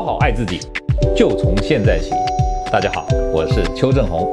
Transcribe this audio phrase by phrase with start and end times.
[0.00, 0.58] 好好爱自己，
[1.14, 2.10] 就从现在起。
[2.72, 4.26] 大家好，我是邱正洪。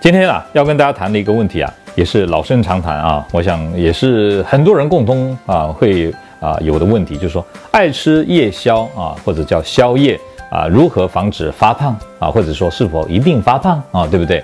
[0.00, 10.16] 今天啊，要跟大家谈的一个问题啊，也是老生常谈啊，我想也是很多人共通啊会啊有的问题，就是说爱吃夜宵啊，或者叫宵夜
[10.48, 14.40] 啊，如何防止发胖啊，或者说是否一定发胖啊，对不对？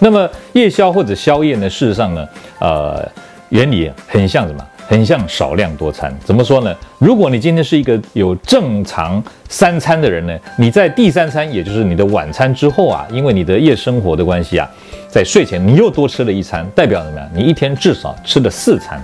[0.00, 2.28] 那么夜宵或者宵夜呢，事实上呢，
[2.58, 3.08] 呃，
[3.50, 4.66] 原理很像什么？
[4.86, 6.74] 很像少量多餐，怎么说呢？
[6.98, 14.68] 如果你今天是一个有正常三餐的人呢，你在第三餐，也就是你的晚餐之后啊，因为你的夜生活的关系啊，
[15.08, 17.26] 在睡前你又多吃了一餐，代表什么呀？
[17.34, 19.02] 你一天至少吃了四餐，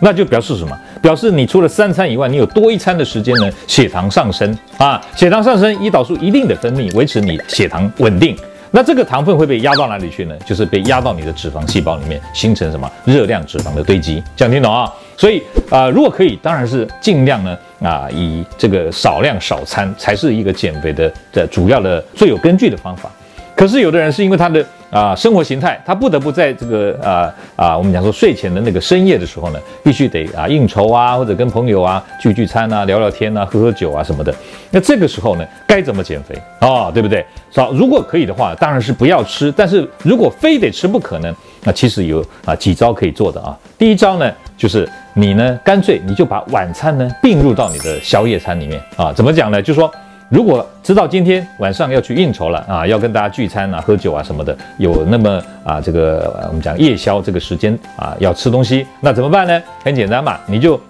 [0.00, 0.78] 那就表示什么？
[1.00, 8.36] 表示你除了三餐以外，你有多一餐的时间呢，血糖上升啊，血糖上升，胰岛素一定的分泌，维持你血糖稳定。
[8.74, 10.34] 那这个糖分会被压到哪里去呢？
[10.46, 14.22] 就是被压到你的脂肪细胞里面，形成什么热量脂肪的堆积。
[14.34, 14.90] 这样听懂啊？
[15.14, 23.10] 所以啊、如果可以，当然是尽量呢啊，以这个少量少餐才是一个减肥的的主要的最有根据的方法。
[23.54, 34.32] 可是有的人是因为他的啊生活形态，他不得不在这个啊啊我们讲说睡前的那个深夜的时候呢，必须得啊应酬啊，或者跟朋友啊聚聚餐啊，聊聊天啊，喝喝酒啊什么的。
[34.70, 37.24] 那这个时候呢，该怎么减肥啊、对不对？
[37.54, 39.50] 好，如果可以的话，当然是不要吃。
[39.50, 41.34] 但是如果非得吃不可呢，
[41.64, 43.56] 那其实有啊几招可以做的啊。
[43.78, 49.12] 第一招呢，就是你呢干脆你就把晚餐呢并入到你的宵夜餐里面啊。
[49.12, 49.60] 怎么讲呢？
[49.62, 49.90] 就说。
[50.32, 59.62] 如果知道今天晚上要去应酬了啊，要跟大家聚餐啊、喝酒啊什么的，有那么啊这个我们讲夜宵这个时间啊要吃东西，那怎么办呢？
[59.84, 60.80] 很简单嘛，你就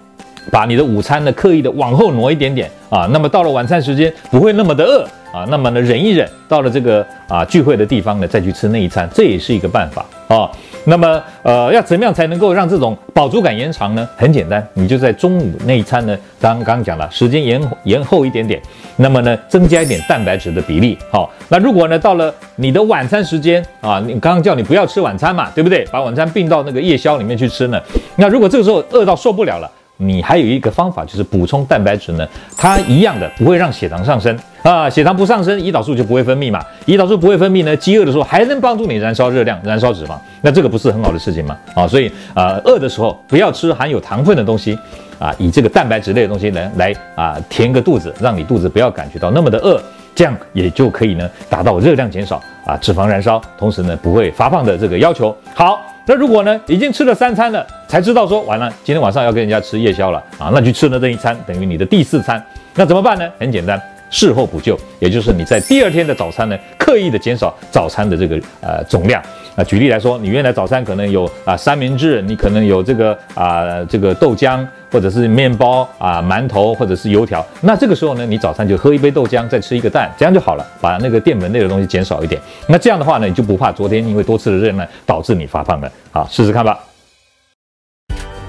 [0.49, 5.03] 把你的午餐呢刻意的往后挪一点点啊，那么到了晚餐时间不会那么的饿
[5.37, 10.49] 啊，那么呢忍一忍，到了这个啊聚会的地方呢再去吃那一餐，这也是一个办法啊。
[10.85, 14.05] 那么，呃，要怎么样才能够让这种饱足感延长呢？
[14.17, 18.61] 很简单，你就在中午那一餐呢，刚刚讲了，时间延延后一点点，
[18.97, 20.97] 那么呢，增加一点蛋白质的比例。
[21.09, 25.85] 好，那如果呢，到了你的晚餐时间啊，你刚刚叫你不要吃晚餐嘛，对不对？
[25.89, 27.81] 把晚餐并到那个夜宵里面去吃呢。
[28.17, 32.27] 那如果这个时候饿到受不了了，你还有一个方法，就是补充蛋白质呢，
[32.57, 41.57] 它一样的不会让血糖上升啊，血糖不上升，胰岛素就不会分泌嘛，胰岛素不会分泌呢，饥饿的时候还能帮助你燃烧热量、燃烧脂肪，那这个不是很好的事情吗？
[41.75, 44.77] 啊，所以啊，饿的时候不要吃含有糖分的东西
[45.19, 49.81] 啊，以这个蛋白质类的东西呢来啊填个肚子，让你肚子不要感觉到那么的饿，
[50.15, 55.35] 这样也就可以呢达到热量减少啊、脂肪燃烧，同时呢不会发胖的这个要求。
[55.53, 55.79] 好。
[56.05, 62.43] 那如果呢，已经吃了三餐了，才知道说完了，今天晚上要跟人家吃夜宵了啊，那去吃了这一餐，等于你的第四餐，
[62.73, 63.29] 那怎么办呢？
[63.37, 69.21] 很简单，事后补救，也就是你在第二天的早餐呢，刻意的减少早餐的这个呃总量。
[69.55, 77.45] 啊，举例来说，你原来早餐可能有啊三明治，你可能有这个啊这个豆浆，或者是面包啊馒头，或者是油条。
[77.61, 82.41] 那这个时候呢，你早餐就喝一杯豆浆，再吃一个蛋，这样就好了，把那个淀粉类的东西减少一点。
[82.65, 85.91] 那这样的话呢，你就不怕昨天因为多吃了热量导致你发胖了。
[86.11, 86.75] 好，试试看吧。